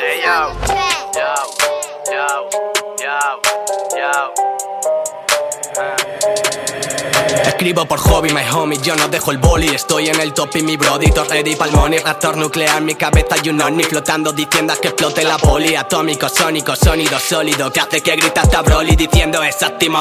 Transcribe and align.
Hey, 0.00 0.22
yo. 0.24 0.52
Yo, 1.14 1.34
yo, 2.10 2.48
yo, 2.98 3.42
yo. 3.96 4.47
Escribo 7.44 7.86
por 7.86 7.98
hobby, 7.98 8.30
my 8.32 8.42
homie, 8.52 8.78
yo 8.82 8.96
no 8.96 9.08
dejo 9.08 9.30
el 9.30 9.38
boli. 9.38 9.68
Estoy 9.68 10.08
en 10.08 10.20
el 10.20 10.32
top 10.32 10.56
y 10.56 10.62
mi 10.62 10.76
brody, 10.76 11.10
ready 11.30 11.56
pa'l 11.56 11.72
money. 11.72 11.98
Raptor 11.98 12.36
nuclear, 12.36 12.80
mi 12.80 12.94
cabeza 12.94 13.36
y 13.42 13.48
un 13.50 13.60
ovni 13.60 13.84
Flotando 13.84 14.32
diciendo 14.32 14.74
que 14.80 14.88
explote 14.88 15.24
la 15.24 15.38
poli 15.38 15.74
Atómico, 15.74 16.28
sónico, 16.28 16.74
sonido 16.76 17.18
sólido 17.18 17.72
Que 17.72 17.80
hace 17.80 18.00
que 18.00 18.16
grita 18.16 18.42
hasta 18.42 18.62
Broly 18.62 18.96
Diciendo 18.96 19.42
es 19.42 19.56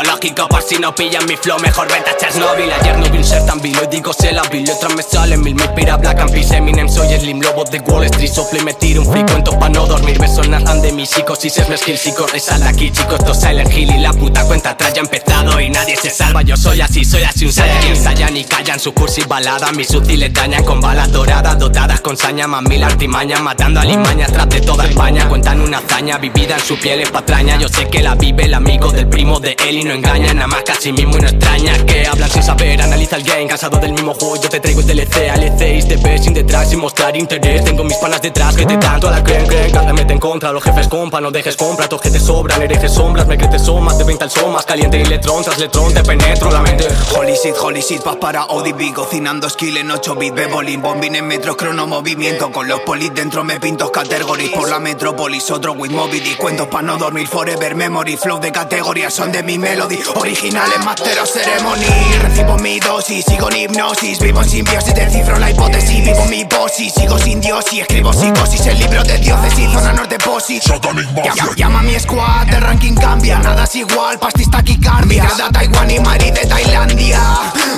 lógico 0.05 0.47
Por 0.47 0.61
si 0.61 0.77
no 0.77 0.93
pillan 0.93 1.25
mi 1.25 1.35
flow, 1.35 1.59
mejor 1.59 1.87
venta 1.89 2.11
a 2.11 2.17
Chernobyl 2.17 2.71
Ayer 2.71 2.97
no 2.97 3.09
vi 3.09 3.17
un 3.17 3.23
ser 3.23 3.45
tan 3.45 3.61
vil, 3.61 3.77
hoy 3.77 3.87
digo 3.87 4.13
se 4.13 4.31
la 4.31 4.43
vi 4.43 4.65
Letras 4.65 4.95
me 4.95 5.03
salen 5.03 5.41
mil, 5.41 5.55
me 5.55 5.63
inspira 5.63 5.97
Black 5.97 6.19
and 6.19 6.31
Peace 6.31 6.55
Eminem, 6.55 6.89
soy 6.89 7.07
Slim, 7.17 7.41
lobo 7.41 7.63
de 7.65 7.79
Wall 7.79 8.05
Street. 8.05 8.31
Soplo 8.31 8.59
y 8.59 8.63
me 8.63 8.73
tiro 8.73 9.01
un 9.01 9.11
free, 9.11 9.23
cuento 9.25 9.57
pa' 9.57 9.69
no 9.69 9.85
dormir. 9.85 10.19
Me 10.19 10.27
sonarán 10.27 10.81
de 10.81 10.91
mi 10.91 11.05
psicosis, 11.05 11.57
es 11.57 11.69
mi 11.69 11.77
skill 11.77 11.97
Si 11.97 12.13
corres 12.13 12.43
sal 12.43 12.61
de 12.61 12.67
aquí, 12.67 12.91
chicos, 12.91 13.19
esto 13.19 13.31
es 13.31 13.39
Silent 13.39 13.71
Hill 13.73 13.91
Y 13.95 13.99
la 13.99 14.13
puta 14.13 14.43
cuenta 14.45 14.71
atrás 14.71 14.93
ya 14.93 15.01
empezado 15.01 15.59
y 15.59 15.69
nadie 15.69 15.95
se 15.95 16.09
salva. 16.09 16.41
Yo 16.41 16.55
soy 16.55 16.81
así, 16.81 17.03
soy 17.03 17.23
un 17.45 17.53
Saiyajin 17.53 17.91
Ensayan 17.91 18.37
y 18.37 18.43
callan 18.43 18.79
su 18.79 18.93
cursi 18.93 19.21
balada 19.27 19.71
Mis 19.71 19.89
útiles 19.93 20.33
dañan 20.33 20.63
con 20.63 20.81
balas 20.81 21.11
doradas 21.11 21.59
Dotadas 21.59 22.01
con 22.01 22.17
saña. 22.17 22.47
Más 22.47 22.63
mil 22.63 22.83
artimañas 22.83 23.41
Matando 23.41 23.79
a 23.79 23.85
limañas 23.85 24.31
tras 24.31 24.49
de 24.49 24.61
toda 24.61 24.85
España. 24.85 25.27
Cuentan 25.27 25.61
una 25.61 25.79
hazaña 25.79 26.17
vivida 26.17 26.55
en 26.55 26.61
su 26.61 26.77
piel 26.77 27.01
es 27.01 27.09
patraña. 27.09 27.57
Yo 27.59 27.67
sé 27.67 27.87
que 27.87 28.01
la 28.01 28.15
vive 28.15 28.45
el 28.45 28.53
amigo 28.53 28.91
del 28.91 29.07
primo 29.07 29.39
de 29.39 29.55
él 29.67 29.77
Y 29.77 29.83
no 29.83 29.93
engaña. 29.93 30.33
Nada 30.33 30.47
más 30.47 30.63
casi 30.63 30.91
mismo 30.91 31.17
y 31.17 31.21
no 31.21 31.27
extraña. 31.27 31.73
Que 31.85 32.07
hablan 32.07 32.29
sin 32.29 32.43
saber, 32.43 32.81
analiza 32.81 33.17
el 33.17 33.23
game. 33.23 33.47
Cansado 33.47 33.77
del 33.77 33.93
mismo 33.93 34.13
juego, 34.13 34.41
yo 34.41 34.49
te 34.49 34.59
traigo 34.59 34.81
el 34.81 34.87
DLC 34.87 35.29
ALC 35.29 35.61
y 35.61 35.87
te 35.87 36.17
sin 36.19 36.33
detrás, 36.33 36.69
sin 36.69 36.79
mostrar 36.79 37.15
interés. 37.15 37.63
Tengo 37.63 37.83
mis 37.83 37.97
panas 37.97 38.21
detrás 38.21 38.55
que 38.55 38.65
te 38.65 38.77
tanto 38.77 39.07
a 39.07 39.11
la 39.11 39.23
creen, 39.23 39.45
creen. 39.47 39.71
Cada 39.71 39.91
en 39.91 40.19
contra, 40.19 40.51
los 40.51 40.63
jefes 40.63 40.87
compa, 40.87 41.21
no 41.21 41.31
dejes 41.31 41.55
compra. 41.55 41.87
Todos 41.87 42.01
que 42.01 42.09
te 42.09 42.19
sobran, 42.19 42.61
herejes 42.61 42.93
sombras, 42.93 43.27
me 43.27 43.37
crees 43.37 43.61
son 43.61 43.83
Más 43.83 43.97
de 43.97 44.03
20 44.03 44.23
al 44.23 44.31
son, 44.31 44.53
más 44.53 44.65
caliente 44.65 45.01
electrón 45.01 45.43
Tras 45.43 45.57
letrón 45.57 45.93
te 45.93 46.03
penetro 46.03 46.51
la 46.51 46.61
mente 46.61 46.87
Holy 47.17 47.33
shit, 47.33 47.55
holy 47.55 47.81
shit, 47.81 48.03
vas 48.03 48.17
para 48.17 48.45
ODB 48.45 48.93
Cocinando 48.93 49.49
skill 49.49 49.77
en 49.77 49.89
8 49.89 50.15
bits, 50.17 50.35
bebolín 50.35 50.83
Bombín 50.83 51.15
en 51.15 51.25
metro, 51.25 51.57
crono 51.57 51.87
movimiento 51.87 52.51
Con 52.51 52.67
los 52.67 52.81
polis 52.81 53.11
dentro 53.11 53.43
me 53.43 53.59
pinto 53.59 53.91
categories 53.91 54.51
Por 54.51 54.69
la 54.69 54.77
metrópolis, 54.77 55.49
otro 55.49 55.71
with 55.71 55.89
Moby 55.89 56.21
Cuentos 56.37 56.67
pa' 56.67 56.83
no 56.83 56.95
dormir, 56.97 57.27
forever 57.27 57.73
memory 57.73 58.17
Flow 58.17 58.39
de 58.39 58.51
categoría, 58.51 59.09
son 59.09 59.31
de 59.31 59.41
mi 59.41 59.57
melody 59.57 59.99
Originales, 60.13 60.77
master 60.85 61.19
of 61.19 61.27
ceremony 61.27 61.87
Recibo 62.21 62.55
mi 62.59 62.79
dosis, 62.79 63.25
sigo 63.25 63.49
en 63.49 63.63
hipnosis 63.63 64.19
Vivo 64.19 64.43
en 64.43 64.49
simbiosis, 64.49 64.93
descifro 64.93 65.39
la 65.39 65.49
hipótesis 65.49 66.05
Vivo 66.05 66.23
mi 66.25 66.45
posi, 66.45 66.91
sigo 66.91 67.17
sin 67.17 67.41
dios 67.41 67.65
y 67.73 67.79
escribo 67.79 68.13
psicosis 68.13 68.63
El 68.67 68.77
libro 68.77 69.03
de 69.03 69.17
diócesis, 69.17 69.71
zona 69.71 69.91
norte 69.93 70.19
posi 70.19 70.59
llama, 70.59 71.55
llama 71.55 71.79
a 71.79 71.81
mi 71.81 71.99
squad, 71.99 72.47
el 72.53 72.61
ranking 72.61 72.93
cambia 72.93 73.39
Nada 73.39 73.63
es 73.63 73.75
igual, 73.75 74.19
pastis 74.19 74.51
taquicardia 74.51 75.23
Mirada 75.23 75.49
Taiwán 75.51 75.89
y 75.89 75.99
Mari 75.99 76.29
de 76.29 76.45
Tailandia 76.45 77.06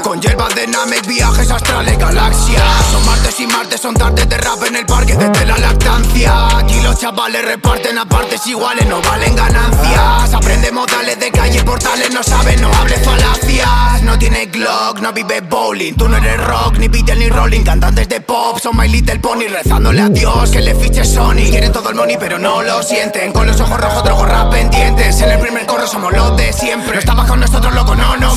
Con 0.04 0.22
hierbas 0.22 0.56
de 0.56 0.66
Namek, 0.66 1.06
viajes 1.06 1.52
astrales, 1.52 1.98
galaxias. 1.98 2.64
Son 2.92 3.06
martes 3.06 3.40
y 3.40 3.48
martes, 3.48 3.82
son 3.82 3.94
tardes 3.94 4.28
de 4.28 4.38
rap 4.38 4.64
en 4.64 4.78
el 4.78 4.86
parque 4.86 5.16
desde 5.16 5.46
la 5.46 5.58
lactancia. 5.58 6.58
Aquí 6.58 6.80
los 6.82 6.98
chavales 6.98 7.46
reparten 7.46 7.98
a 7.98 8.06
partes 8.06 8.46
iguales, 8.48 8.88
no 8.88 9.02
valen 9.02 9.36
ganancias. 9.36 10.34
Aprende 10.34 10.72
modales 10.72 11.20
de 11.20 11.32
calle, 11.32 11.64
portales, 11.64 12.12
no 12.14 12.24
saben, 12.24 12.62
no 12.62 12.74
hables 12.74 13.04
falacias. 13.04 14.02
No 14.04 14.18
tiene 14.18 14.48
Glock, 14.48 15.00
no 15.02 15.12
vive 15.14 15.42
bowling. 15.42 15.96
Tú 15.96 16.08
no 16.08 16.18
eres 16.18 16.44
rock, 16.44 16.78
ni 16.78 16.88
Beatle 16.88 17.16
ni 17.16 17.30
Rolling. 17.30 17.64
Cantantes 17.64 18.08
de 18.10 18.22
pop, 18.22 18.58
son 18.60 18.78
My 18.78 18.88
Little 18.88 19.20
Pony 19.20 19.48
Rezándole 19.48 20.02
a 20.02 20.10
Dios 20.10 20.50
que 20.50 20.62
le 20.62 20.74
fiche 20.76 21.04
Sony. 21.04 21.50
Quieren 21.50 21.72
todo 21.72 21.90
el 21.90 21.96
money 21.96 22.18
pero 22.20 22.40
no 22.40 22.64
lo 22.64 22.82
sienten. 22.82 23.32
Con 23.34 23.46
los 23.46 23.60
ojos 23.60 23.80
rojos, 23.80 24.04
drogo 24.04 24.26
rap 24.26 24.52
pendientes 24.52 25.22
En 25.22 25.32
el 25.32 25.40
primer 25.40 25.66
corro 25.66 25.86
somos 25.86 26.14
los 26.14 26.36
de 26.38 26.54
siempre. 26.54 26.94
No 26.94 27.00
estabas 27.00 27.30
con 27.30 27.40
nosotros, 27.40 27.74
loco, 27.74 27.96
no, 27.96 28.18
no 28.18 28.32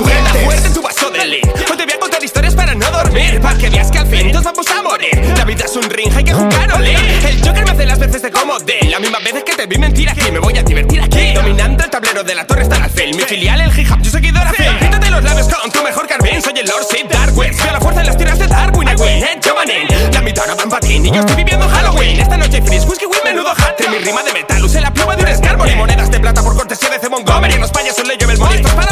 Hoy 1.23 1.77
te 1.77 1.85
voy 1.85 1.93
a 1.95 2.01
contar 2.01 2.25
historias 2.25 2.53
para 2.57 2.75
no 2.75 2.91
dormir 2.91 3.41
Para 3.41 3.57
que 3.57 3.71
veas 3.71 3.93
que 3.93 3.99
al 3.99 4.09
fin 4.09 4.33
todos 4.33 4.43
vamos 4.43 4.67
a 4.69 4.83
morir. 4.83 5.23
La 5.37 5.45
vida 5.45 5.67
es 5.67 5.77
un 5.77 5.89
ring, 5.89 6.13
hay 6.17 6.25
que 6.25 6.35
jugar 6.35 6.73
ole 6.75 6.97
El 7.29 7.39
Joker 7.47 7.65
me 7.65 7.71
hace 7.71 7.87
las 7.87 8.01
veces 8.01 8.23
de 8.23 8.31
de 8.31 8.91
La 8.91 8.99
misma 8.99 9.21
veces 9.21 9.45
que 9.45 9.55
te 9.55 9.67
vi 9.67 9.79
mentir 9.79 10.11
aquí 10.11 10.33
Me 10.33 10.41
voy 10.41 10.59
a 10.59 10.65
divertir 10.65 11.01
aquí. 11.01 11.33
Dominando 11.33 11.85
el 11.85 11.91
tablero 11.91 12.25
de 12.25 12.35
la 12.35 12.45
torre 12.45 12.63
está 12.63 12.89
film 12.89 13.17
Mi 13.17 13.23
filial 13.23 13.61
el 13.61 13.79
hip 13.79 13.87
yo 14.03 14.11
seguidor 14.11 14.45
afín 14.49 14.77
Píntate 14.81 15.11
los 15.11 15.23
labios 15.23 15.47
con 15.47 15.71
tu 15.71 15.81
mejor 15.85 16.09
carbín 16.09 16.43
Soy 16.43 16.55
el 16.57 16.67
Lord 16.67 16.87
Sid 16.91 17.07
Darwin. 17.09 17.57
Veo 17.57 17.73
la 17.73 17.81
fuerza 17.81 18.01
en 18.01 18.07
las 18.09 18.17
tiras 18.17 18.39
de 18.41 18.49
Darwin 18.49 18.89
I 18.89 18.95
win, 18.97 19.23
eh, 19.23 19.41
Jomanin 19.45 20.13
La 20.13 20.23
mitad 20.23 20.45
no 20.49 20.57
van 20.57 20.71
patín 20.71 21.07
Y 21.07 21.13
yo 21.13 21.21
estoy 21.21 21.37
viviendo 21.37 21.69
Halloween. 21.69 22.19
Esta 22.19 22.37
noche 22.37 22.61
freeze, 22.63 22.85
whisky, 22.89 23.07
win, 23.07 23.21
menudo 23.25 23.51
hat. 23.51 23.81
Mi 23.89 23.99
rima 23.99 24.25
de 24.25 24.33
metal, 24.33 24.65
use 24.65 24.81
la 24.81 24.93
pluma 24.93 25.15
de 25.15 25.23
un 25.23 25.29
escarbon 25.29 25.71
Y 25.71 25.77
monedas 25.77 26.11
de 26.11 26.19
plata 26.19 26.43
por 26.43 26.57
cortesía 26.57 26.91
de 26.91 26.99
C. 26.99 27.09
Montgomery 27.09 27.55
En 27.55 27.61
los 27.61 27.71
payasos 27.71 28.09
le 28.09 28.17
lleve 28.17 28.33
el 28.33 28.41
mono 28.41 28.61
para 28.75 28.92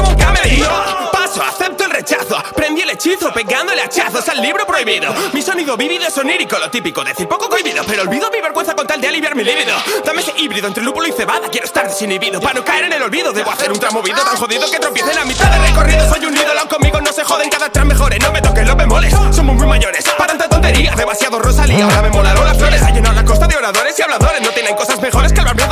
hechizo 3.84 4.00
pegándole 4.00 4.10
hachazos 4.10 4.28
al 4.28 4.42
libro 4.42 4.66
prohibido. 4.66 5.12
Mi 5.32 5.42
sonido 5.42 5.76
vivido 5.76 6.06
es 6.06 6.16
onírico 6.18 6.58
Lo 6.58 6.70
típico, 6.70 7.04
decir 7.04 7.28
poco 7.28 7.48
cohibido. 7.48 7.82
Pero 7.86 8.02
olvido 8.02 8.30
mi 8.30 8.40
vergüenza 8.40 8.74
con 8.74 8.86
tal 8.86 9.00
de 9.00 9.08
aliviar 9.08 9.34
mi 9.34 9.44
líbido 9.44 9.74
Dame 10.04 10.20
ese 10.22 10.32
híbrido 10.36 10.68
entre 10.68 10.82
lúpulo 10.82 11.06
y 11.06 11.12
cebada 11.12 11.48
Quiero 11.50 11.66
estar 11.66 11.88
desinhibido. 11.88 12.40
Para 12.40 12.54
no 12.54 12.64
caer 12.64 12.84
en 12.84 12.92
el 12.92 13.02
olvido 13.02 13.32
Debo 13.32 13.50
hacer 13.50 13.72
un 13.72 13.78
tramovido 13.78 14.22
tan 14.22 14.36
jodido 14.36 14.70
que 14.70 14.78
tropiece 14.78 15.10
en 15.10 15.16
la 15.16 15.24
mitad 15.24 15.50
del 15.50 15.62
recorrido. 15.62 16.14
Soy 16.14 16.24
un 16.26 16.36
ídolo, 16.36 16.68
conmigo 16.68 17.00
no 17.00 17.12
se 17.12 17.24
joden 17.24 17.50
Cada 17.50 17.70
tras 17.70 17.86
mejores, 17.86 18.20
no 18.20 18.32
me 18.32 18.40
toquen 18.40 18.66
los 18.66 18.76
bemoles 18.76 19.14
Somos 19.34 19.56
muy 19.56 19.66
mayores, 19.66 20.04
para 20.16 20.28
tanta 20.28 20.48
tontería 20.48 20.94
Demasiado 20.94 21.38
Rosalía, 21.38 21.84
ahora 21.84 22.02
me 22.02 22.10
molaron 22.10 22.44
las 22.44 22.56
flores 22.56 22.82
Ha 22.82 22.90
llenado 22.90 23.14
la 23.14 23.24
costa 23.24 23.46
de 23.46 23.56
oradores 23.56 23.98
y 23.98 24.02
habladores. 24.02 24.40
No 24.42 24.50
tienen 24.50 24.74
cosas 24.74 25.00
mejores 25.00 25.32
que 25.32 25.40
el 25.40 25.46
barrio 25.46 25.66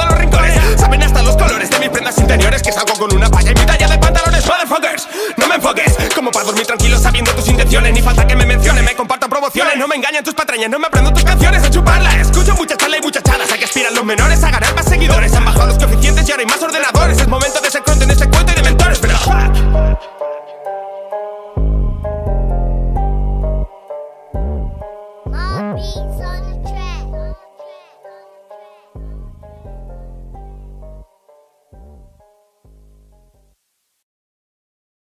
tranquilo 6.79 6.99
sabiendo 6.99 7.33
tus 7.35 7.49
intenciones. 7.49 7.93
Ni 7.93 8.01
falta 8.01 8.27
que 8.27 8.37
me 8.37 8.47
menciones, 8.47 8.85
me 8.85 8.95
comparto 8.95 9.29
promociones. 9.29 9.77
No 9.77 9.89
me 9.89 9.97
engañan 9.97 10.23
tus 10.25 10.35
patrañas, 10.35 10.71
no 10.71 10.79
me 10.79 10.87
aprendo 10.87 11.13
tus 11.13 11.25
canciones. 11.25 11.63
A 11.63 11.71
chuparla, 11.71 12.21
escucho 12.21 12.55
mucha 12.55 12.77
charla 12.77 12.99
y 12.99 13.01
muchachadas 13.01 13.51
A 13.51 13.59
que 13.59 13.65
aspiran 13.65 13.95
los 13.95 14.05
menores 14.05 14.43
a 14.45 14.51
ganar 14.51 14.75
más 14.75 14.87
seguidores. 14.87 15.35
Han 15.35 15.45
bajado 15.45 15.67
los 15.67 15.79
coeficientes 15.79 16.29
y 16.29 16.31
ahora 16.31 16.43
hay 16.43 16.47
más 16.47 16.63
ordenadores. 16.63 17.19
Es 17.19 17.29
momento 17.29 17.48